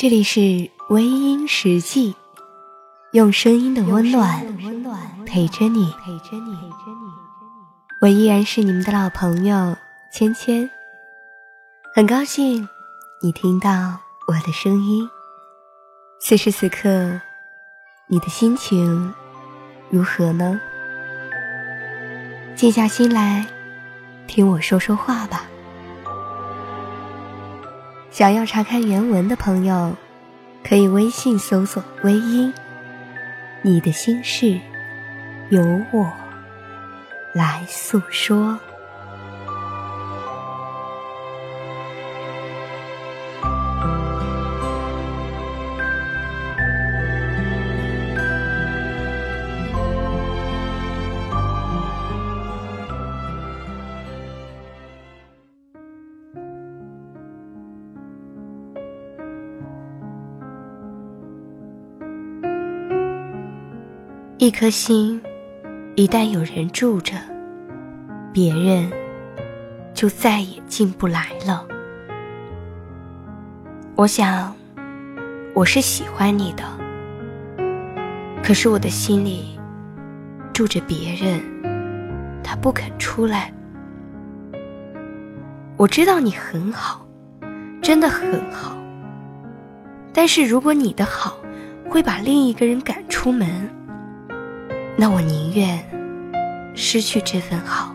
[0.00, 2.16] 这里是微音时记，
[3.12, 4.42] 用声音的温暖
[5.26, 5.94] 陪着你。
[8.00, 9.76] 我依然是你们的老朋友
[10.10, 10.70] 芊芊，
[11.94, 12.66] 很高兴
[13.22, 15.06] 你听到我的声音。
[16.18, 17.20] 此时此刻，
[18.06, 19.12] 你的心情
[19.90, 20.58] 如何呢？
[22.56, 23.46] 静下心来，
[24.26, 25.44] 听我说说话吧。
[28.10, 29.96] 想要查看原文的朋友，
[30.64, 32.52] 可以微信搜索“微音”，
[33.62, 34.58] 你的心事
[35.50, 36.12] 由我
[37.32, 38.58] 来诉说。
[64.40, 65.20] 一颗心，
[65.96, 67.12] 一旦有人住着，
[68.32, 68.90] 别人
[69.92, 71.68] 就再也进不来了。
[73.96, 74.56] 我想，
[75.52, 76.64] 我是喜欢你的，
[78.42, 79.60] 可是我的心里
[80.54, 81.38] 住着别人，
[82.42, 83.52] 他不肯出来。
[85.76, 87.06] 我知道你很好，
[87.82, 88.74] 真的很好，
[90.14, 91.36] 但是如果你的好
[91.90, 93.68] 会把另一个人赶出门。
[95.00, 95.82] 那我宁愿
[96.74, 97.90] 失去这份好。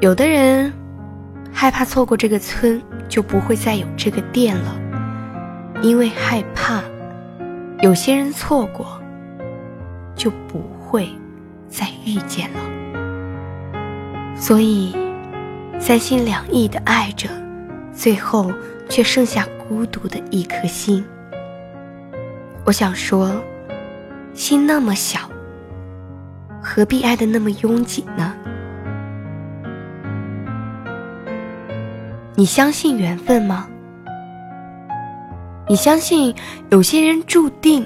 [0.00, 0.72] 有的人
[1.52, 4.80] 害怕错过这个村，就不会再有这个店了，
[5.82, 6.80] 因为害怕
[7.80, 9.02] 有些人错过，
[10.14, 11.08] 就不会
[11.68, 12.60] 再遇见了。
[14.36, 14.94] 所以
[15.80, 17.28] 三心两意的爱着，
[17.92, 18.52] 最后
[18.88, 21.04] 却剩下孤独的一颗心。
[22.64, 23.34] 我想说。
[24.36, 25.18] 心那么小，
[26.62, 28.34] 何必爱的那么拥挤呢？
[32.34, 33.66] 你相信缘分吗？
[35.66, 36.34] 你相信
[36.68, 37.84] 有些人注定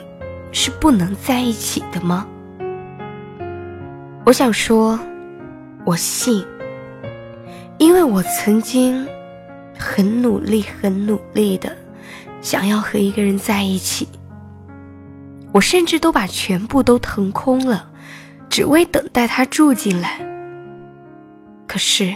[0.50, 2.27] 是不能在一起的吗？
[4.27, 4.99] 我想说，
[5.84, 6.44] 我信，
[7.78, 9.06] 因为我曾经
[9.78, 11.71] 很努力、很努力的
[12.41, 14.09] 想要和一个人在一起。
[15.53, 17.91] 我甚至都把全部都腾空了，
[18.49, 20.21] 只为等待他住进来。
[21.66, 22.15] 可是，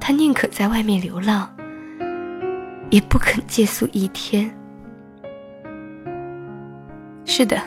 [0.00, 1.54] 他宁可在外面流浪，
[2.90, 4.50] 也不肯借宿一天。
[7.24, 7.60] 是的，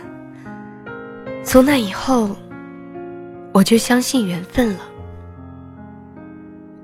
[1.43, 2.35] 从那以后，
[3.53, 4.79] 我就相信缘分了。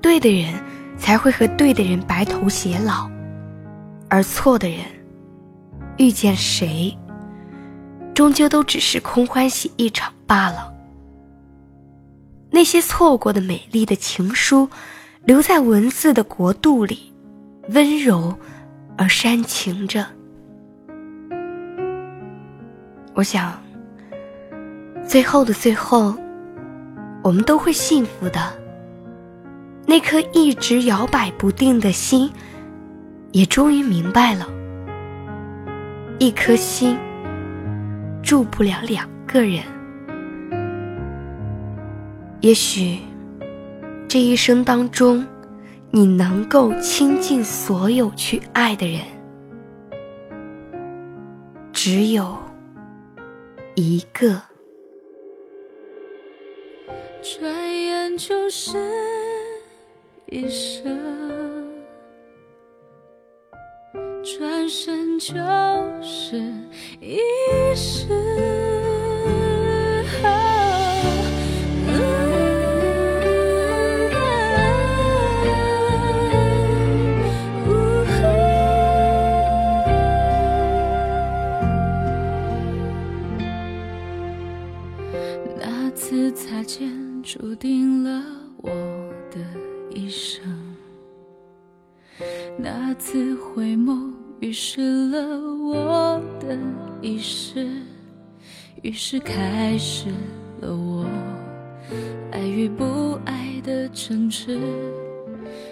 [0.00, 0.54] 对的人
[0.96, 3.10] 才会和对的人白头偕老，
[4.08, 4.78] 而错的人。
[5.96, 6.96] 遇见谁，
[8.14, 10.72] 终究都只是空欢喜一场罢了。
[12.50, 14.68] 那些错过的美丽的情书，
[15.24, 17.12] 留在文字的国度里，
[17.68, 18.34] 温柔
[18.96, 20.06] 而煽情着。
[23.14, 23.60] 我想，
[25.06, 26.14] 最后的最后，
[27.22, 28.52] 我们都会幸福的。
[29.86, 32.30] 那颗一直摇摆不定的心，
[33.32, 34.46] 也终于明白了。
[36.22, 36.96] 一颗心
[38.22, 39.60] 住不了两个人。
[42.40, 43.00] 也许
[44.06, 45.26] 这一生当中，
[45.90, 49.00] 你能够倾尽所有去爱的人，
[51.72, 52.38] 只有
[53.74, 54.40] 一个。
[57.20, 58.78] 转眼就是
[60.26, 61.41] 一生。
[64.62, 65.34] 转身就
[66.02, 66.40] 是
[67.00, 67.18] 一
[67.74, 68.06] 世。
[85.58, 88.22] 那次擦肩，注定了
[88.58, 88.70] 我
[89.28, 89.40] 的
[89.90, 90.40] 一生。
[92.56, 94.12] 那次回眸，
[94.42, 95.20] 预示了
[95.56, 96.58] 我的
[97.00, 97.80] 一世，
[98.82, 100.08] 于是开始
[100.60, 101.06] 了我
[102.32, 104.58] 爱与不爱的争执。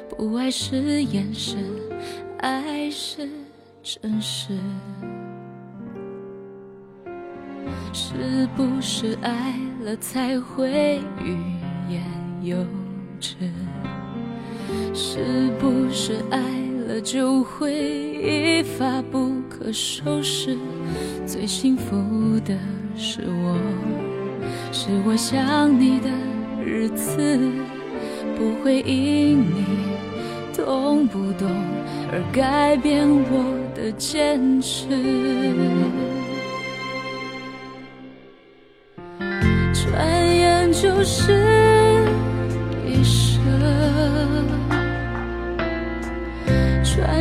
[0.09, 1.57] 不爱是掩饰，
[2.39, 3.29] 爱是
[3.83, 4.57] 真实。
[7.93, 11.37] 是不是爱了才会欲
[11.93, 12.05] 言
[12.41, 12.57] 又
[13.19, 13.35] 止？
[14.95, 16.41] 是不是爱
[16.91, 20.57] 了就会一发不可收拾？
[21.25, 21.95] 最幸福
[22.45, 22.53] 的
[22.97, 23.57] 是我，
[24.73, 26.09] 是我想你的
[26.65, 27.39] 日子，
[28.37, 29.65] 不会因你
[30.53, 31.49] 懂不懂
[32.11, 34.89] 而改变我的坚持。
[39.73, 41.70] 转眼就是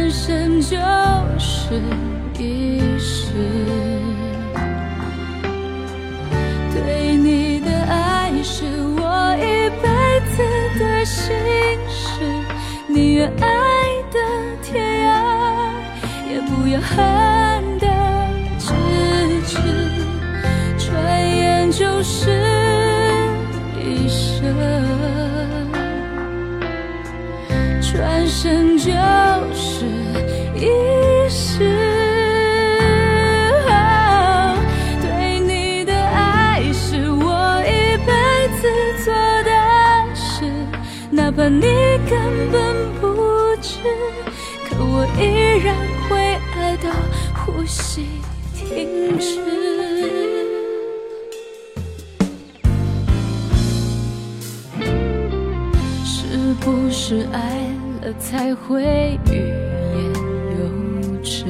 [0.09, 0.75] 转身就
[1.37, 1.79] 是
[2.39, 3.31] 一世。
[6.73, 8.65] 对你的爱是
[8.97, 9.87] 我一辈
[10.31, 11.35] 子的心
[11.87, 12.25] 事，
[12.87, 13.47] 宁愿爱
[14.11, 14.17] 的
[14.63, 15.11] 天涯，
[16.27, 17.28] 也不要恨
[47.45, 48.05] 呼吸
[48.53, 49.39] 停止。
[56.03, 57.67] 是不是爱
[58.01, 60.13] 了才会欲言
[60.57, 61.45] 又止？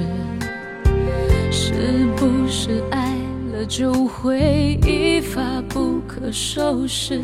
[1.51, 3.15] 是不是爱
[3.51, 7.21] 了就会一发不可收拾？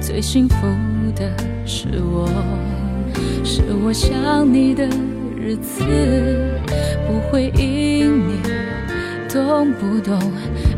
[0.00, 0.54] 最幸福
[1.16, 1.30] 的
[1.66, 2.28] 是我，
[3.44, 4.12] 是我想
[4.52, 4.88] 你的
[5.44, 5.84] 日子，
[7.06, 8.40] 不会因你
[9.28, 10.18] 懂不懂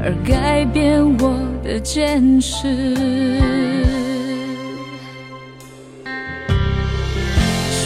[0.03, 2.67] 而改变我的坚持。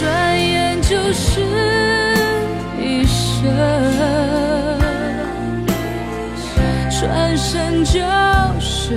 [0.01, 1.43] 转眼就是
[2.81, 3.45] 一生，
[6.99, 8.01] 转身就
[8.59, 8.97] 是